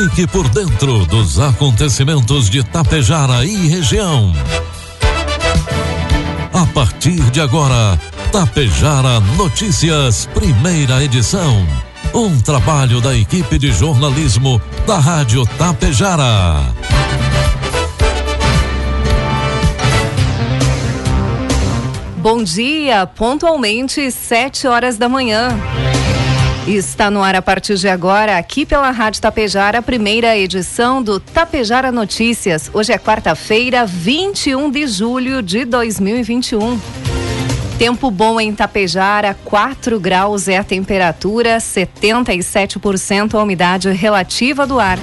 [0.00, 4.32] Fique por dentro dos acontecimentos de Tapejara e região.
[6.54, 8.00] A partir de agora,
[8.32, 11.66] Tapejara Notícias, primeira edição.
[12.14, 16.64] Um trabalho da equipe de jornalismo da Rádio Tapejara.
[22.16, 25.50] Bom dia, pontualmente sete horas da manhã.
[26.76, 31.18] Está no ar a partir de agora, aqui pela Rádio Tapejara, a primeira edição do
[31.18, 32.70] Tapejara Notícias.
[32.72, 36.80] Hoje é quarta-feira, 21 de julho de 2021.
[37.76, 44.98] Tempo bom em Tapejara, 4 graus é a temperatura, 77% a umidade relativa do ar.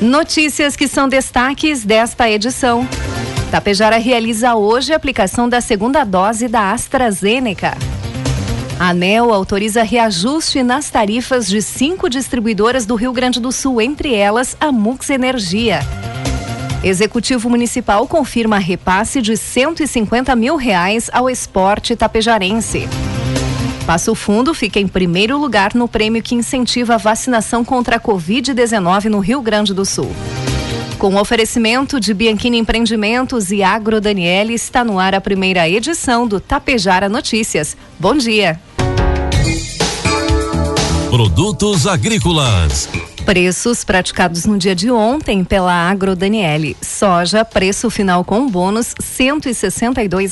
[0.00, 2.86] Notícias que são destaques desta edição.
[3.50, 7.95] Tapejara realiza hoje a aplicação da segunda dose da AstraZeneca.
[8.78, 14.14] A ANEL autoriza reajuste nas tarifas de cinco distribuidoras do Rio Grande do Sul, entre
[14.14, 15.80] elas a Mux Energia.
[16.84, 22.86] Executivo Municipal confirma repasse de 150 mil reais ao esporte tapejarense.
[23.86, 29.04] Passo Fundo fica em primeiro lugar no prêmio que incentiva a vacinação contra a Covid-19
[29.04, 30.10] no Rio Grande do Sul.
[30.98, 36.40] Com oferecimento de Bianchini Empreendimentos e Agro Daniele, está no ar a primeira edição do
[36.40, 37.76] Tapejara Notícias.
[37.98, 38.60] Bom dia.
[41.16, 42.90] Produtos agrícolas.
[43.24, 46.76] Preços praticados no dia de ontem pela Agro Daniele.
[46.82, 49.54] Soja, preço final com bônus, cento e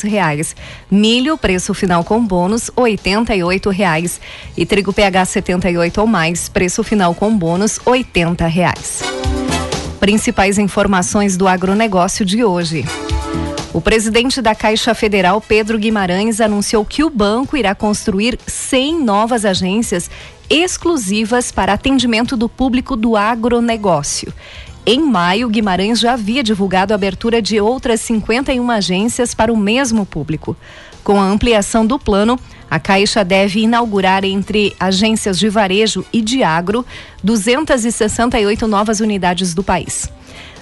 [0.06, 0.55] reais.
[0.90, 4.20] Milho, preço final com bônus, oitenta e reais.
[4.55, 9.02] E trigo PH 78 ou mais, preço final com bônus, oitenta reais.
[9.98, 12.84] Principais informações do agronegócio de hoje.
[13.74, 19.44] O presidente da Caixa Federal, Pedro Guimarães, anunciou que o banco irá construir 100 novas
[19.44, 20.08] agências
[20.48, 24.32] exclusivas para atendimento do público do agronegócio.
[24.86, 30.04] Em maio, Guimarães já havia divulgado a abertura de outras 51 agências para o mesmo
[30.04, 30.54] público.
[31.02, 32.38] Com a ampliação do plano,
[32.70, 36.84] a Caixa deve inaugurar entre agências de varejo e de agro
[37.22, 40.10] 268 novas unidades do país.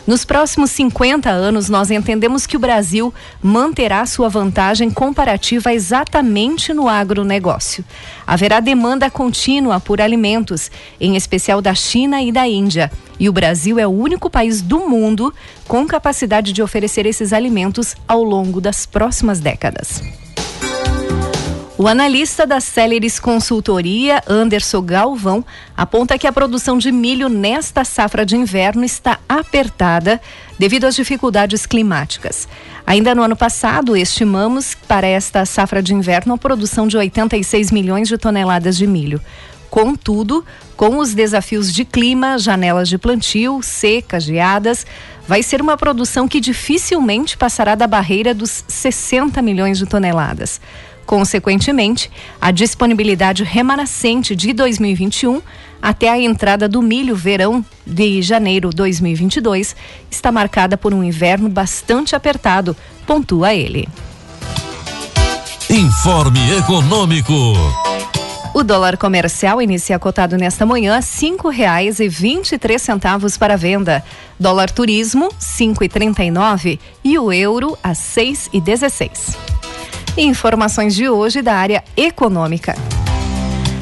[0.05, 6.89] Nos próximos 50 anos, nós entendemos que o Brasil manterá sua vantagem comparativa exatamente no
[6.89, 7.85] agronegócio.
[8.27, 12.91] Haverá demanda contínua por alimentos, em especial da China e da Índia.
[13.19, 15.33] E o Brasil é o único país do mundo
[15.69, 20.22] com capacidade de oferecer esses alimentos ao longo das próximas décadas.
[21.83, 25.45] O analista da Celeris Consultoria, Anderson Galvão,
[25.77, 30.21] aponta que a produção de milho nesta safra de inverno está apertada
[30.57, 32.47] devido às dificuldades climáticas.
[32.87, 38.07] Ainda no ano passado, estimamos para esta safra de inverno a produção de 86 milhões
[38.07, 39.21] de toneladas de milho.
[39.69, 40.45] Contudo,
[40.77, 44.87] com os desafios de clima, janelas de plantio, secas, geadas,
[45.27, 50.61] vai ser uma produção que dificilmente passará da barreira dos 60 milhões de toneladas.
[51.13, 55.43] Consequentemente, a disponibilidade remanescente de 2021
[55.83, 59.77] até a entrada do milho verão de janeiro 2022
[60.11, 62.75] está marcada por um inverno bastante apertado,
[63.07, 63.87] pontua ele.
[65.69, 67.35] Informe Econômico.
[68.55, 73.55] O dólar comercial inicia cotado nesta manhã cinco reais e vinte e três centavos para
[73.55, 74.03] venda.
[74.41, 79.52] Dólar turismo cinco e trinta e nove e o euro a seis e dezesseis.
[80.17, 82.77] Informações de hoje da área econômica.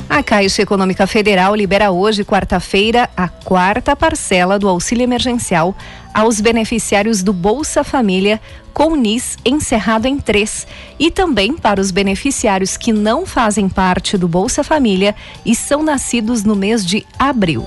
[0.09, 5.75] A Caixa Econômica Federal libera hoje, quarta-feira, a quarta parcela do auxílio emergencial
[6.15, 8.41] aos beneficiários do Bolsa Família
[8.73, 10.69] com NIS encerrado em três
[11.01, 16.45] e também para os beneficiários que não fazem parte do Bolsa Família e são nascidos
[16.45, 17.67] no mês de abril.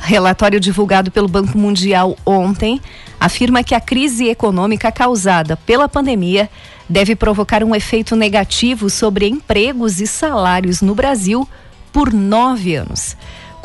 [0.00, 2.80] Relatório divulgado pelo Banco Mundial ontem
[3.18, 6.48] afirma que a crise econômica causada pela pandemia
[6.88, 11.48] deve provocar um efeito negativo sobre empregos e salários no Brasil
[11.92, 13.16] por nove anos.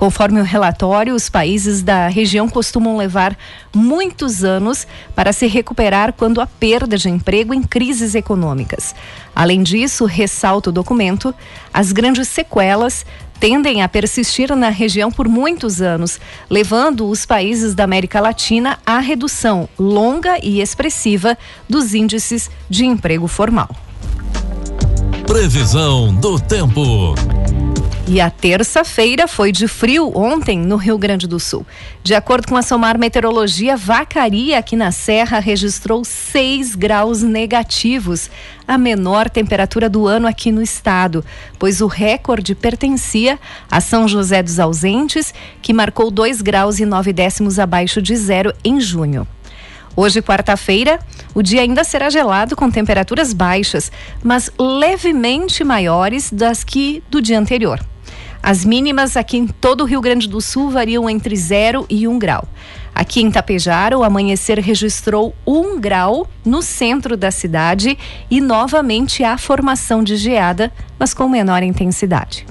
[0.01, 3.37] Conforme o relatório, os países da região costumam levar
[3.71, 8.95] muitos anos para se recuperar quando há perda de emprego em crises econômicas.
[9.35, 11.35] Além disso, ressalta o documento,
[11.71, 13.05] as grandes sequelas
[13.41, 18.99] tendem a persistir na região por muitos anos, levando os países da América Latina à
[18.99, 21.35] redução longa e expressiva
[21.67, 23.75] dos índices de emprego formal.
[25.25, 27.15] Previsão do tempo.
[28.07, 31.65] E a terça-feira foi de frio ontem no Rio Grande do Sul.
[32.03, 38.29] De acordo com a Somar Meteorologia, Vacaria, aqui na Serra, registrou 6 graus negativos,
[38.67, 41.23] a menor temperatura do ano aqui no estado,
[41.59, 43.39] pois o recorde pertencia
[43.69, 48.51] a São José dos Ausentes, que marcou 2 graus e 9 décimos abaixo de zero
[48.63, 49.27] em junho.
[49.95, 50.99] Hoje, quarta-feira,
[51.33, 53.91] o dia ainda será gelado com temperaturas baixas,
[54.23, 57.79] mas levemente maiores das que do dia anterior.
[58.43, 62.11] As mínimas aqui em todo o Rio Grande do Sul variam entre 0 e 1
[62.11, 62.47] um grau.
[62.93, 67.97] Aqui em Tapejara, o amanhecer registrou 1 um grau no centro da cidade
[68.29, 72.45] e novamente há formação de geada, mas com menor intensidade.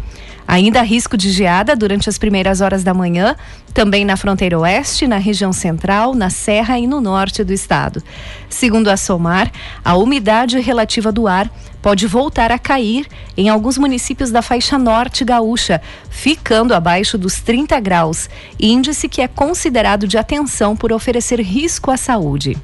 [0.51, 3.37] Ainda há risco de geada durante as primeiras horas da manhã,
[3.73, 8.03] também na fronteira oeste, na região central, na serra e no norte do estado.
[8.49, 9.49] Segundo a SOMAR,
[9.85, 11.49] a umidade relativa do ar
[11.81, 13.07] pode voltar a cair
[13.37, 15.81] em alguns municípios da faixa norte gaúcha,
[16.11, 21.97] ficando abaixo dos 30 graus, índice que é considerado de atenção por oferecer risco à
[21.97, 22.59] saúde.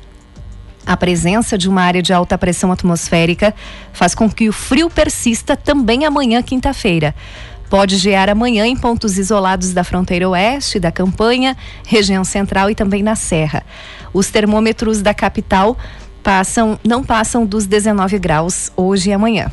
[0.84, 3.54] A presença de uma área de alta pressão atmosférica
[3.92, 7.14] faz com que o frio persista também amanhã, quinta-feira.
[7.68, 13.02] Pode gear amanhã em pontos isolados da fronteira oeste, da campanha, região central e também
[13.02, 13.64] na serra.
[14.12, 15.76] Os termômetros da capital
[16.22, 19.50] passam, não passam dos 19 graus hoje e amanhã.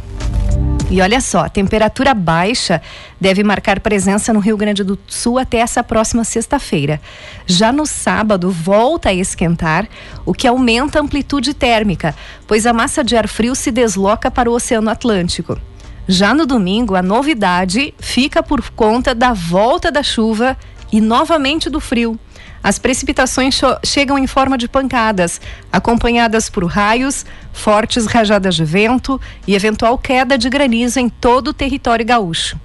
[0.93, 2.79] E olha só, temperatura baixa
[3.19, 7.01] deve marcar presença no Rio Grande do Sul até essa próxima sexta-feira.
[7.47, 9.87] Já no sábado, volta a esquentar,
[10.23, 12.15] o que aumenta a amplitude térmica,
[12.45, 15.59] pois a massa de ar frio se desloca para o Oceano Atlântico.
[16.07, 20.57] Já no domingo, a novidade fica por conta da volta da chuva
[20.91, 22.19] e novamente do frio.
[22.61, 25.39] As precipitações chegam em forma de pancadas,
[25.71, 31.53] acompanhadas por raios, fortes rajadas de vento e eventual queda de granizo em todo o
[31.53, 32.57] território gaúcho.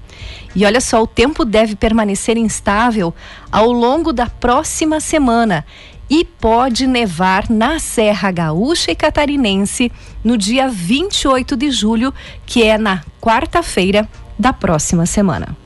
[0.54, 3.14] E olha só, o tempo deve permanecer instável
[3.50, 5.64] ao longo da próxima semana
[6.10, 9.92] e pode nevar na Serra Gaúcha e Catarinense
[10.24, 12.12] no dia 28 de julho,
[12.46, 14.08] que é na quarta-feira
[14.38, 15.56] da próxima semana.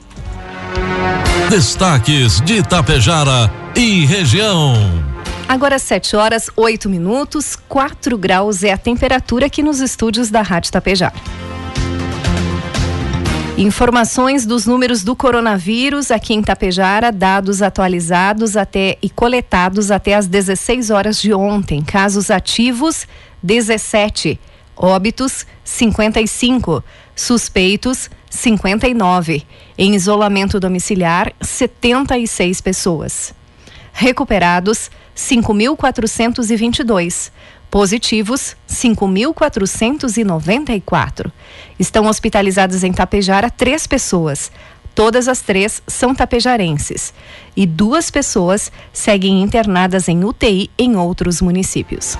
[1.48, 4.74] Destaques de Itapejara e região.
[5.48, 10.72] Agora 7 horas 8 minutos, 4 graus é a temperatura aqui nos estúdios da Rádio
[10.72, 11.12] Tapejara.
[13.62, 20.26] Informações dos números do coronavírus aqui em Tapejara, dados atualizados até e coletados até às
[20.26, 21.80] 16 horas de ontem.
[21.80, 23.06] Casos ativos
[23.40, 24.40] 17,
[24.76, 26.82] óbitos 55,
[27.14, 29.46] suspeitos 59,
[29.78, 33.32] em isolamento domiciliar 76 pessoas.
[33.92, 37.30] Recuperados 5.422
[37.72, 41.32] Positivos, 5.494.
[41.78, 44.52] Estão hospitalizadas em Tapejara três pessoas.
[44.94, 47.14] Todas as três são tapejarenses.
[47.56, 52.18] E duas pessoas seguem internadas em UTI em outros municípios.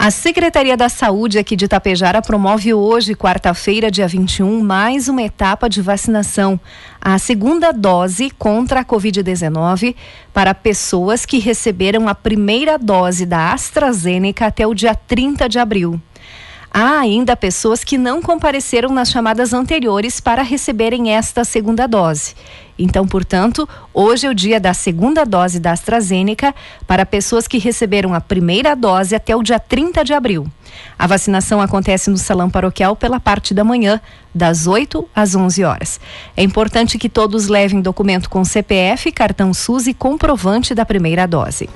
[0.00, 5.68] A Secretaria da Saúde aqui de Itapejara promove hoje, quarta-feira, dia 21, mais uma etapa
[5.68, 6.58] de vacinação,
[7.00, 9.96] a segunda dose contra a Covid-19
[10.32, 16.00] para pessoas que receberam a primeira dose da AstraZeneca até o dia 30 de abril.
[16.70, 22.36] Há ainda pessoas que não compareceram nas chamadas anteriores para receberem esta segunda dose.
[22.78, 26.54] Então, portanto, hoje é o dia da segunda dose da AstraZeneca
[26.86, 30.46] para pessoas que receberam a primeira dose até o dia 30 de abril.
[30.98, 34.00] A vacinação acontece no salão paroquial pela parte da manhã,
[34.32, 36.00] das 8 às 11 horas.
[36.36, 41.68] É importante que todos levem documento com CPF, cartão SUS e comprovante da primeira dose.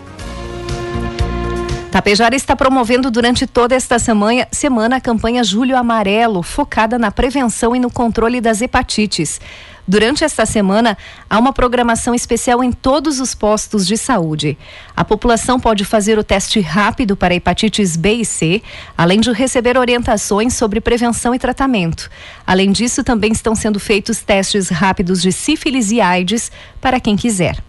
[1.93, 7.77] Tapejara está promovendo durante toda esta semana, semana a campanha Julho Amarelo, focada na prevenção
[7.77, 9.39] e no controle das hepatites.
[9.87, 10.97] Durante esta semana,
[11.29, 14.57] há uma programação especial em todos os postos de saúde.
[14.97, 18.63] A população pode fazer o teste rápido para hepatites B e C,
[18.97, 22.09] além de receber orientações sobre prevenção e tratamento.
[22.47, 27.63] Além disso, também estão sendo feitos testes rápidos de sífilis e AIDS para quem quiser.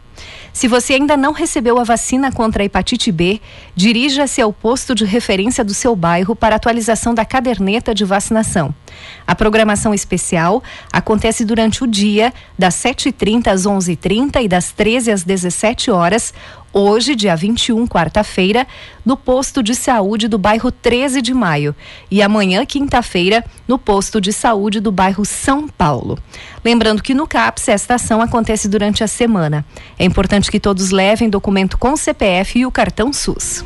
[0.54, 3.42] Se você ainda não recebeu a vacina contra a hepatite B,
[3.76, 8.74] dirija-se ao posto de referência do seu bairro para atualização da caderneta de vacinação.
[9.26, 15.24] A programação especial acontece durante o dia, das 7h30 às 11h30 e das 13 às
[15.24, 16.34] 17 horas,
[16.74, 18.68] hoje, dia 21, quarta-feira,
[19.06, 21.76] no posto de saúde do bairro 13 de Maio
[22.10, 26.18] e amanhã, quinta-feira, no posto de saúde do bairro São Paulo.
[26.66, 29.64] Lembrando que no CAPS esta ação acontece durante a semana.
[30.00, 33.64] É importante que todos levem documento com CPF e o cartão SUS.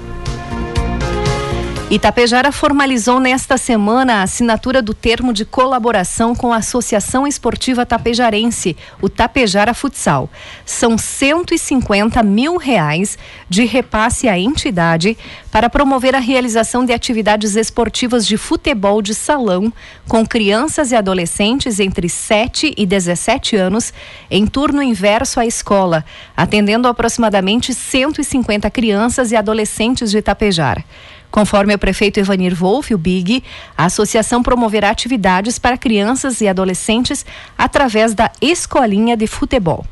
[1.90, 8.76] Itapejara formalizou nesta semana a assinatura do termo de colaboração com a Associação Esportiva Tapejarense,
[9.02, 10.30] o Tapejara Futsal.
[10.66, 13.18] São 150 mil reais
[13.48, 15.18] de repasse à entidade
[15.50, 19.72] para promover a realização de atividades esportivas de futebol de salão
[20.10, 23.94] com crianças e adolescentes entre 7 e 17 anos
[24.30, 26.04] em turno inverso à escola,
[26.36, 30.84] atendendo aproximadamente 150 crianças e adolescentes de Itapejara.
[31.30, 33.44] Conforme o prefeito Evanir Wolff, o BIG,
[33.78, 37.26] a associação promoverá atividades para crianças e adolescentes
[37.58, 39.86] através da Escolinha de Futebol.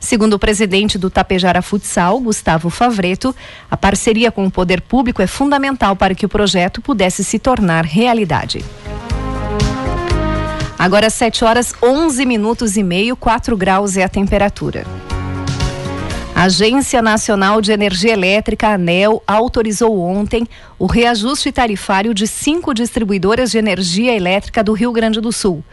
[0.00, 3.34] Segundo o presidente do Tapejara Futsal, Gustavo Favreto,
[3.70, 7.84] a parceria com o poder público é fundamental para que o projeto pudesse se tornar
[7.84, 8.64] realidade.
[10.78, 14.86] Agora 7 horas 11 minutos e meio, 4 graus é a temperatura.
[16.38, 20.46] A Agência Nacional de Energia Elétrica, ANEL, autorizou ontem
[20.78, 25.64] o reajuste tarifário de cinco distribuidoras de energia elétrica do Rio Grande do Sul.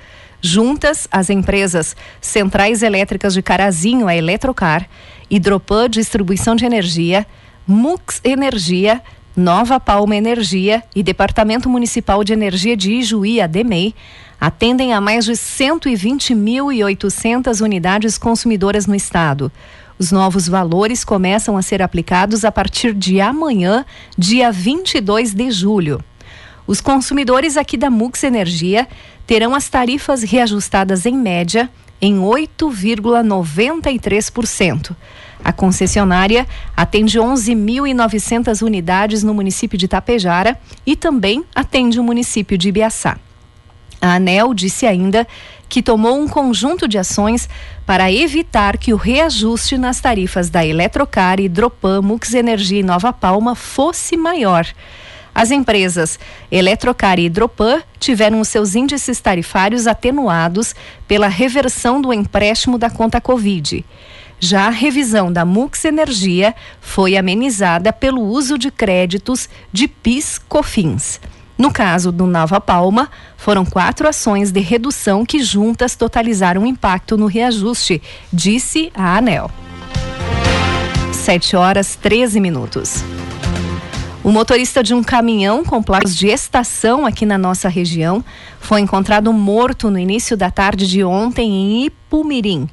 [0.41, 4.89] Juntas, as empresas Centrais Elétricas de Carazinho, a Eletrocar,
[5.29, 7.27] Hidropan Distribuição de Energia,
[7.67, 9.03] Mux Energia,
[9.38, 13.93] Nova Palma Energia e Departamento Municipal de Energia de Ijuí, a DEMEI,
[14.41, 19.51] atendem a mais de 120.800 unidades consumidoras no estado.
[19.97, 23.85] Os novos valores começam a ser aplicados a partir de amanhã,
[24.17, 26.03] dia 22 de julho.
[26.67, 28.89] Os consumidores aqui da Mux Energia
[29.25, 31.69] terão as tarifas reajustadas em média
[32.01, 34.93] em 8,93%.
[35.41, 42.67] A concessionária atende 11.900 unidades no município de Tapejara e também atende o município de
[42.67, 43.17] Ibiaçá.
[44.01, 45.25] A ANEL disse ainda
[45.67, 47.50] que tomou um conjunto de ações
[47.86, 53.55] para evitar que o reajuste nas tarifas da Eletrocar, Hidropan, Mux Energia e Nova Palma
[53.55, 54.65] fosse maior.
[55.34, 56.17] As empresas
[56.50, 60.74] Eletrocar e Hidropan tiveram seus índices tarifários atenuados
[61.07, 63.84] pela reversão do empréstimo da conta Covid.
[64.39, 71.19] Já a revisão da Mux Energia foi amenizada pelo uso de créditos de PIS/COFINS.
[71.57, 77.27] No caso do Nova Palma, foram quatro ações de redução que juntas totalizaram impacto no
[77.27, 79.50] reajuste, disse a ANEL.
[81.13, 83.03] 7 horas 13 minutos.
[84.21, 88.25] O motorista de um caminhão com placas de estação aqui na nossa região
[88.59, 92.67] foi encontrado morto no início da tarde de ontem em Ipumirim.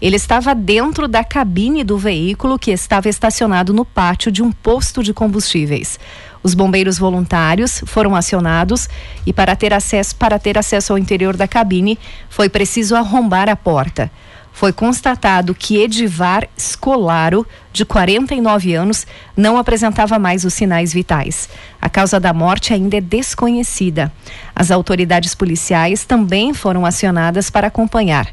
[0.00, 5.02] Ele estava dentro da cabine do veículo que estava estacionado no pátio de um posto
[5.02, 6.00] de combustíveis.
[6.44, 8.86] Os bombeiros voluntários foram acionados
[9.24, 11.98] e para ter acesso para ter acesso ao interior da cabine
[12.28, 14.10] foi preciso arrombar a porta.
[14.52, 21.48] Foi constatado que Edivar Scolaro, de 49 anos, não apresentava mais os sinais vitais.
[21.80, 24.12] A causa da morte ainda é desconhecida.
[24.54, 28.28] As autoridades policiais também foram acionadas para acompanhar.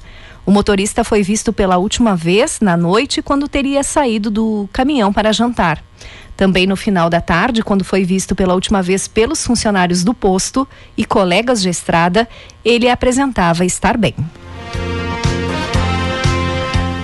[0.46, 5.32] O motorista foi visto pela última vez na noite quando teria saído do caminhão para
[5.32, 5.82] jantar.
[6.42, 10.68] Também no final da tarde, quando foi visto pela última vez pelos funcionários do posto
[10.98, 12.28] e colegas de estrada,
[12.66, 14.16] ele apresentava estar bem.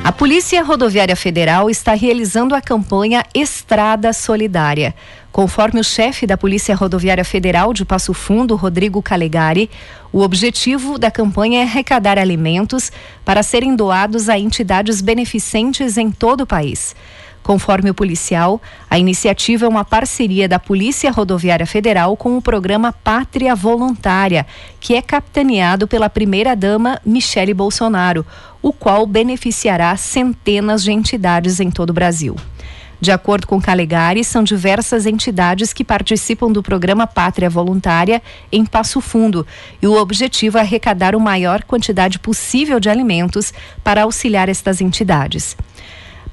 [0.04, 4.96] A Polícia Rodoviária Federal está realizando a campanha Estrada Solidária.
[5.32, 9.70] Conforme o chefe da Polícia Rodoviária Federal de Passo Fundo, Rodrigo Calegari,
[10.12, 12.92] o objetivo da campanha é arrecadar alimentos
[13.24, 16.96] para serem doados a entidades beneficentes em todo o país.
[17.48, 22.92] Conforme o policial, a iniciativa é uma parceria da Polícia Rodoviária Federal com o programa
[22.92, 24.46] Pátria Voluntária,
[24.82, 28.26] que é capitaneado pela primeira-dama Michele Bolsonaro,
[28.62, 32.36] o qual beneficiará centenas de entidades em todo o Brasil.
[33.00, 39.00] De acordo com Calegari, são diversas entidades que participam do programa Pátria Voluntária em Passo
[39.00, 39.48] Fundo
[39.82, 43.54] e o objetivo é arrecadar o maior quantidade possível de alimentos
[43.86, 45.56] para auxiliar estas entidades.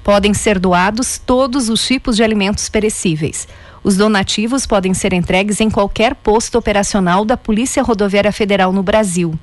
[0.04, 3.48] Podem ser doados todos os tipos de alimentos perecíveis.
[3.82, 9.34] Os donativos podem ser entregues em qualquer posto operacional da Polícia Rodoviária Federal no Brasil.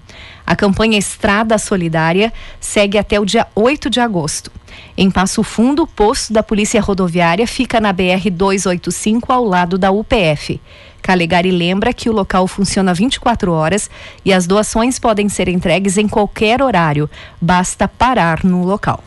[0.45, 4.51] A campanha Estrada Solidária segue até o dia 8 de agosto.
[4.95, 9.91] Em Passo Fundo, o posto da Polícia Rodoviária fica na BR 285 ao lado da
[9.91, 10.61] UPF.
[11.01, 13.89] Calegari lembra que o local funciona 24 horas
[14.23, 17.09] e as doações podem ser entregues em qualquer horário,
[17.41, 19.03] basta parar no local.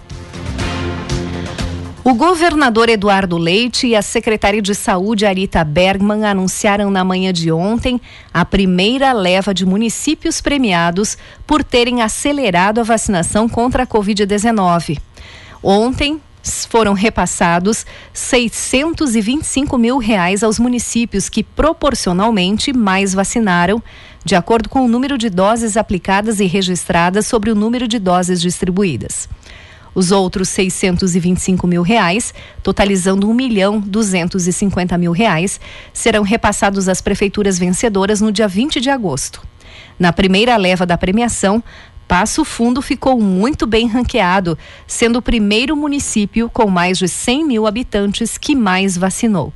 [2.06, 7.50] O governador Eduardo Leite e a secretária de Saúde Arita Bergman anunciaram na manhã de
[7.50, 7.98] ontem
[8.32, 15.00] a primeira leva de municípios premiados por terem acelerado a vacinação contra a Covid-19.
[15.62, 16.20] Ontem,
[16.68, 23.82] foram repassados 625 mil reais aos municípios que proporcionalmente mais vacinaram,
[24.22, 28.42] de acordo com o número de doses aplicadas e registradas sobre o número de doses
[28.42, 29.26] distribuídas.
[29.94, 35.60] Os outros 625 mil reais, totalizando 1 milhão 250 mil reais,
[35.92, 39.40] serão repassados às prefeituras vencedoras no dia 20 de agosto.
[39.98, 41.62] Na primeira leva da premiação,
[42.08, 47.66] Passo Fundo ficou muito bem ranqueado, sendo o primeiro município com mais de 100 mil
[47.66, 49.52] habitantes que mais vacinou.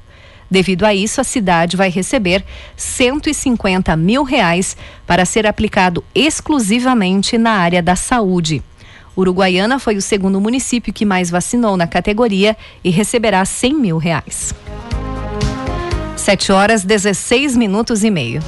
[0.51, 2.43] Devido a isso, a cidade vai receber
[2.75, 4.77] 150 mil reais
[5.07, 8.63] para ser aplicado exclusivamente na área da saúde.
[9.19, 14.55] Uruguaiana foi o segundo município que mais vacinou na categoria e receberá 100 mil reais.
[16.17, 18.41] 7 horas 16 minutos e meio.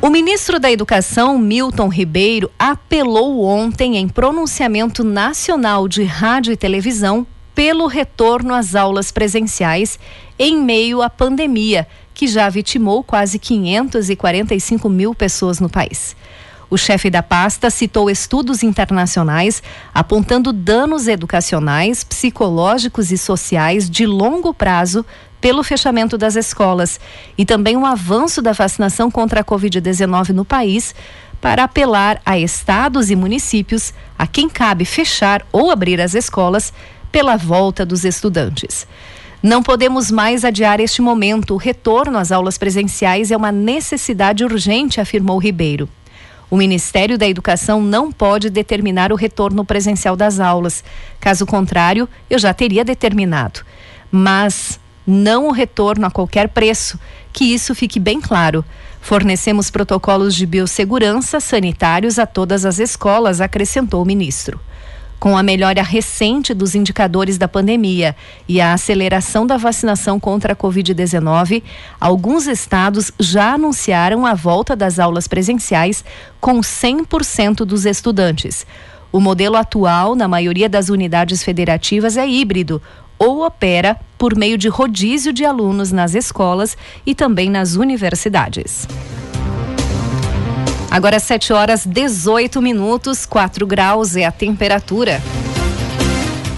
[0.00, 7.26] O ministro da Educação, Milton Ribeiro, apelou ontem em pronunciamento nacional de rádio e televisão
[7.56, 9.98] pelo retorno às aulas presenciais
[10.38, 16.14] em meio à pandemia, que já vitimou quase 545 mil pessoas no país.
[16.68, 19.62] O chefe da pasta citou estudos internacionais
[19.94, 25.06] apontando danos educacionais, psicológicos e sociais de longo prazo
[25.40, 26.98] pelo fechamento das escolas
[27.38, 30.92] e também um avanço da vacinação contra a Covid-19 no país
[31.40, 36.72] para apelar a estados e municípios a quem cabe fechar ou abrir as escolas
[37.12, 38.88] pela volta dos estudantes.
[39.40, 41.54] Não podemos mais adiar este momento.
[41.54, 45.88] O retorno às aulas presenciais é uma necessidade urgente, afirmou Ribeiro.
[46.48, 50.84] O Ministério da Educação não pode determinar o retorno presencial das aulas.
[51.18, 53.60] Caso contrário, eu já teria determinado.
[54.10, 56.98] Mas não o retorno a qualquer preço.
[57.32, 58.64] Que isso fique bem claro.
[59.00, 64.60] Fornecemos protocolos de biossegurança sanitários a todas as escolas, acrescentou o ministro.
[65.18, 68.14] Com a melhora recente dos indicadores da pandemia
[68.46, 71.62] e a aceleração da vacinação contra a Covid-19,
[71.98, 76.04] alguns estados já anunciaram a volta das aulas presenciais
[76.40, 78.66] com 100% dos estudantes.
[79.10, 82.82] O modelo atual, na maioria das unidades federativas, é híbrido
[83.18, 88.86] ou opera por meio de rodízio de alunos nas escolas e também nas universidades.
[90.96, 95.22] Agora 7 horas 18 minutos, 4 graus é a temperatura.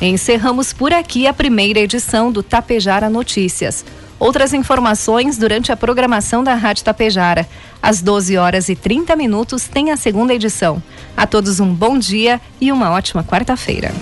[0.01, 3.85] Encerramos por aqui a primeira edição do Tapejara Notícias.
[4.17, 7.49] Outras informações durante a programação da Rádio Tapejara.
[7.83, 10.81] Às 12 horas e 30 minutos tem a segunda edição.
[11.17, 13.93] A todos um bom dia e uma ótima quarta-feira.